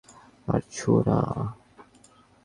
[0.47, 1.17] আর ছুঁয়ো না।